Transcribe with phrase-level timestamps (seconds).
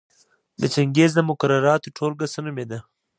[0.61, 2.79] د چنګیز د مقرراتو ټولګه څه نومېده؟